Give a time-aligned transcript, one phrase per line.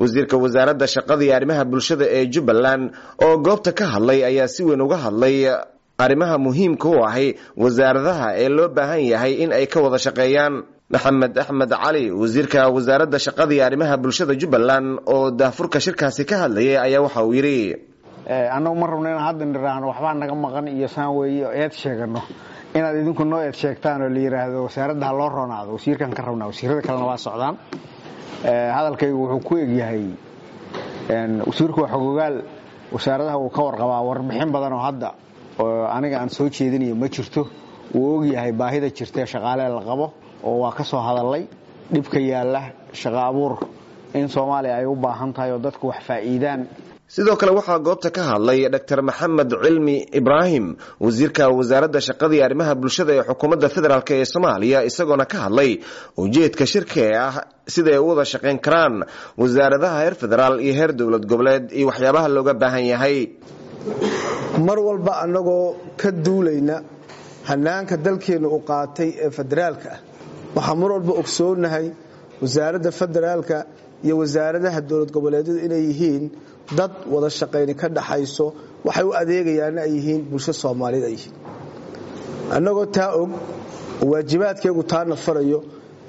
[0.00, 2.84] wasiirka wasaaradda shaqada iyo arrimaha bulshada ee jubbaland
[3.26, 5.36] oo goobta ka hadlay ayaa si weyn uga hadlay
[6.04, 7.28] arrimaha muhiimka u ahi
[7.62, 10.54] wasaaradaha ee loo baahan yahay in ay ka wada shaqeeyaan.
[10.94, 16.76] Maxamed axmed cali wasiirka wasaaradda shaqada iyo arrimaha bulshada jubbaland oo daafurka shirkaasi ka hadlayay
[16.86, 17.58] ayaa waxa uu yidhi
[18.56, 22.20] annagu ma rabno inaan hadda niraahno waxbaa naga maqan iyo saan weeye eed sheegano.
[22.76, 26.48] Inaad idinku noo eed sheegtaan oo la yidhaahdo wasaaradda ha loo roonaado wasiirkan ka rabnaa
[26.52, 27.54] wasiirada kalena waa socdaan
[28.44, 30.04] hadalkaygu wuxuu ku egyahay
[31.46, 32.36] wasiirku waa xogogaal
[32.92, 35.10] wasaaradaha wuu ka warqabaa warbixin badan oo hadda
[35.96, 37.48] aniga aan soo jeedinayo ma jirto.
[37.94, 40.12] Wuu ogyahay baahida jirtae shaqaalee la qabo
[40.44, 41.46] oo waa ka soo hadallay
[41.92, 43.54] dhibka yaalla shaqo abuur.
[44.14, 46.66] In soomaaliya ay u baahan tahay oo dadku wax faa'iidaan
[47.14, 49.00] sidoo kale waxaa goobta ka hadlay dr.
[49.08, 50.66] Maxamed cilmi ibraahim
[51.04, 55.70] wasiirka wasaaradda shaqada iyo arrimaha bulshada ee xukuumadda federaalk ee soomaaliya isagoona ka hadlay
[56.22, 57.34] ujeedka shirka ee ah
[57.74, 58.94] sida ay u wada shaqayn karaan
[59.42, 63.16] wasaaradaha heer federaal iyo heer dowlad goboleed iyo waxyaabaha looga baahan yahay.
[64.66, 65.66] Mar walba annagoo
[66.00, 66.76] ka duulayna
[67.50, 70.00] hanaanka dalkeenna u qaatay ee federaalka ah
[70.56, 71.86] waxaa mar walba ogsoonahay
[72.42, 73.56] wasaaradda federaalka
[74.04, 76.24] iyo wasaaradaha dowlad goboleedyadu inay yihiin
[76.78, 78.46] dad wada shaqayni ka dhaxayso
[78.86, 81.34] waxay u adeegayaanna ay yihiin bulsho soomaaliyeed ay yihiin.
[82.56, 83.30] Annagoo taa og
[84.02, 85.58] oo taana farayo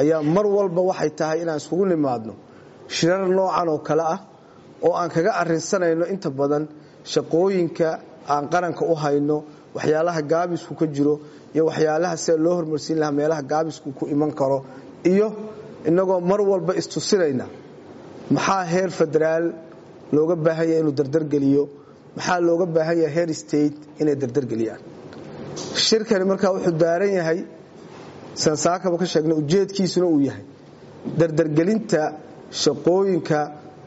[0.00, 2.32] ayaa mar walba waxay tahay inaan iskugu nimaadno
[2.96, 4.18] shirar noocan oo kale ah
[4.86, 6.64] oo aan kaga arrinsanayno inta badan
[7.12, 7.88] shaqooyinka
[8.32, 9.36] aan qaranka u hayno
[9.76, 11.14] waxyaalaha gaabisku ka jiro
[11.54, 14.58] iyo waxyaalaha sida loo hormarsiin lahaa meelaha gaabisku ku iman karo
[15.12, 15.26] iyo
[15.88, 17.46] inagoo mar walba istusinayna
[18.36, 19.44] maxaa heer federaal
[20.16, 21.62] looga baahan yahay inuu dardargeliyo
[22.16, 24.80] maxaa looga baahan yahay heer state inay dardargeliyaan
[25.86, 27.38] shirkani markaa wuxuu daaran yahay
[28.44, 30.44] sansaakaba ka sheegnay ujeedkiisuna uu yahay.
[31.20, 32.00] Dardargelinta
[32.62, 33.38] shaqooyinka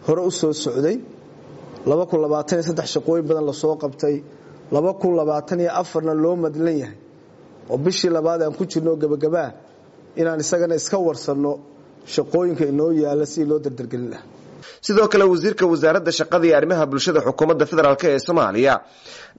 [0.07, 0.97] hore u soo socday
[2.93, 4.15] shaqooyin badan la soo qabtay
[4.71, 6.97] na loo madlan yahay.
[7.69, 9.49] Oo bishii labaad aan ku jirno gabagabaa
[10.19, 11.51] inaan isagana iska warsanno
[12.15, 14.25] shaqooyinka inoo yaalla sidii loo dardargelin lahaa
[14.87, 18.73] sidoo kale wasiirka wasaaradda shaqada iyo arrimaha bulshada xukuumadda federaalk ee soomaaliya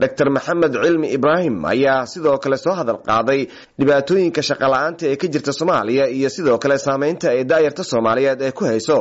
[0.02, 3.40] dr maxamed cilmi ibraahim ayaa sidoo kale soo hadal qaaday
[3.80, 8.64] dhibaatooyinka shaqala-aanta ee ka jirta soomaaliya iyo sidoo kale saameynta ay daayarta soomaaliyeed ee ku
[8.70, 8.98] hayso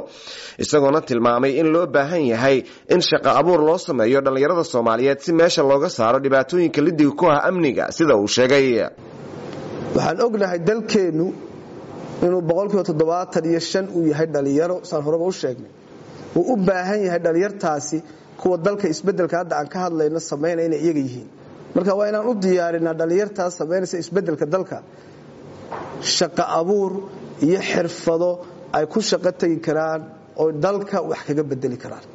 [0.64, 2.58] isagoona tilmaamay in loo baahan yahay
[2.94, 7.40] in shaqo abuur loo sameeyo dhallinyarada soomaaliyeed si meesha looga saaro dhibaatooyinka lidiga ku ah
[7.50, 8.68] amniga sida uu sheegay.
[9.96, 11.26] Waxaan ognahay dalkeennu
[12.26, 15.72] inuu boqolkiiba toddobaatan iyo shan uu yahay dhallinyaro saan horeba u sheegnay.
[16.38, 17.98] Uu u baahan yahay dhallinyartaasi
[18.42, 21.28] kuwa dalka isbeddelka hadda aan ka hadlayno samaynaya inay iyaga yihiin.
[21.76, 24.78] Marka waa inaan u diyaarinaa dhallinyartaas samaynaysa isbeddelka dalka.
[26.16, 26.92] Shaqo abuur
[27.48, 28.30] iyo xirfado
[28.78, 30.02] ay ku shaqo tegi karaan
[30.42, 32.06] oo dalka wax kaga bedeli karaan.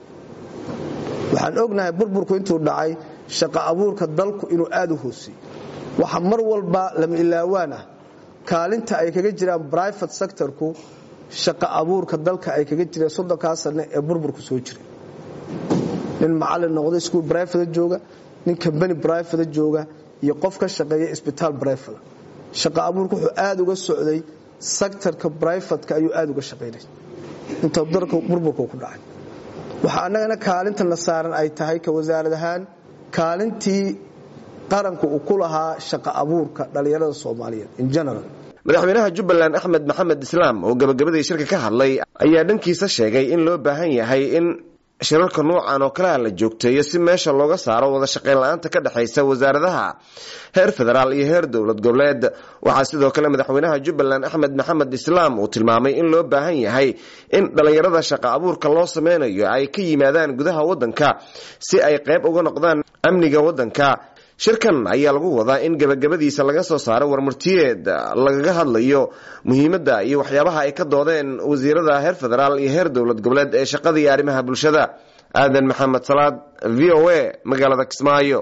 [1.32, 2.90] Waxaan ognahay burburku intuu dhacay
[3.38, 5.36] shaqo abuurka dalku inuu aada u hooseeyo
[6.00, 7.82] waxa mar walba lama ilaawaan ah
[8.52, 10.66] kaalinta ay kaga jiraan brivate sectorku
[11.44, 14.84] shaqo abuurka dalka ay kaga jireen soddonkaa sane ee burburku soo jiray.
[16.20, 17.98] Nin macalin noqda iskuol brivate jooga
[18.46, 19.82] nin combany brivate jooga
[20.24, 21.98] iyo qof shaqeeya isbitaal brivate
[22.62, 24.18] shaqo abuurka wuxuu aada uga socday
[24.78, 26.82] sectorka brivatka ayuu aada uga shaqaynay
[27.64, 29.00] inta dalka burburku ku dhacay.
[29.84, 32.34] Waxaa annagana kaalintana saaran ay tahay ka wasaarad
[33.16, 33.84] kaalintii
[34.72, 35.34] qaranku uu ku
[35.90, 38.24] shaqo abuurka dhallinyarada soomaaliyeed in general
[38.66, 41.92] madaxweynaha jubbaland axmed maxamed islaam oo gabagabadii shirka ka hadlay
[42.24, 44.46] ayaa dhankiisa sheegay in loo baahan yahay in
[45.06, 49.20] shirarka noocan oo kalea la joogteeyo si meesha looga saaro wada shaqayn la'aanta ka dhexaysa
[49.30, 49.86] wasaaradaha
[50.56, 52.22] heer federaal iyo heer dowlad goboleed.
[52.66, 56.88] Waxaa sidoo kale madaxweynaha jubbaland axmed maxamed islaam uu tilmaamay in loo baahan yahay
[57.36, 61.08] in dhallinyarada shaqo abuurka loo sameynayo ay ka yimaadaan gudaha waddanka
[61.68, 63.88] si ay qayb uga noqdaan amniga waddanka
[64.44, 67.84] shirkan ayaa lagu wadaa in gabagabadiisa laga soo saaro warmurtiyeed
[68.26, 69.02] lagaga hadlayo
[69.48, 73.98] muhiimadda iyo waxyaabaha ay ka doodeen wasiirada heer federaal iyo heer dowlad goboleed ee shaqada
[74.02, 74.82] iyo arrimaha bulshada.
[75.40, 76.34] Aadan maxamed salaad
[76.78, 77.20] v o a
[77.50, 78.40] magaalada kismaayo